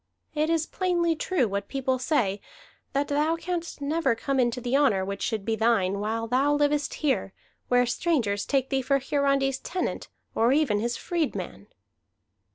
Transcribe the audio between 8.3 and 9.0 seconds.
take thee for